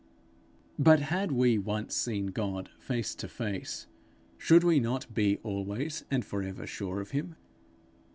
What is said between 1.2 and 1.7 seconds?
we